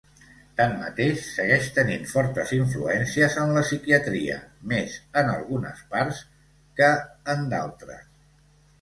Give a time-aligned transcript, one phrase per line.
[0.59, 4.41] Tanmateix, segueix tenint fortes influències en la psiquiatria,
[4.75, 6.27] més en algunes parts
[6.81, 6.93] que
[7.37, 8.07] en d'altres.